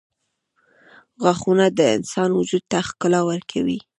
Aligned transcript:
•غاښونه 1.23 1.65
د 1.77 1.79
انسان 1.95 2.29
وجود 2.39 2.63
ته 2.71 2.77
ښکلا 2.87 3.21
ورکوي. 3.29 3.79